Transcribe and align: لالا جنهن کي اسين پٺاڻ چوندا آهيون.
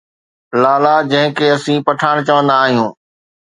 لالا 0.61 0.95
جنهن 1.09 1.29
کي 1.41 1.45
اسين 1.57 1.77
پٺاڻ 1.87 2.15
چوندا 2.27 2.53
آهيون. 2.67 2.89